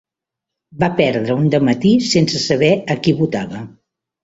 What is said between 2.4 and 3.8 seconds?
saber a qui votava